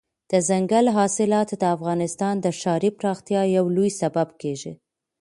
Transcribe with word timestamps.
دځنګل 0.31 0.85
حاصلات 0.97 1.49
د 1.61 1.63
افغانستان 1.75 2.35
د 2.41 2.47
ښاري 2.59 2.89
پراختیا 2.99 3.41
یو 3.57 3.65
لوی 3.75 3.91
سبب 4.01 4.27
کېږي. 4.41 4.73